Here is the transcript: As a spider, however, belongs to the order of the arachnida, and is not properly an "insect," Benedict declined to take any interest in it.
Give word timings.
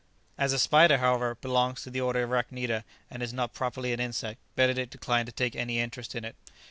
As 0.35 0.51
a 0.51 0.57
spider, 0.57 0.97
however, 0.97 1.35
belongs 1.35 1.83
to 1.83 1.91
the 1.91 2.01
order 2.01 2.23
of 2.23 2.29
the 2.31 2.35
arachnida, 2.35 2.83
and 3.11 3.21
is 3.21 3.33
not 3.33 3.53
properly 3.53 3.93
an 3.93 3.99
"insect," 3.99 4.39
Benedict 4.55 4.91
declined 4.91 5.27
to 5.27 5.31
take 5.31 5.55
any 5.55 5.79
interest 5.79 6.15
in 6.15 6.25
it. 6.25 6.35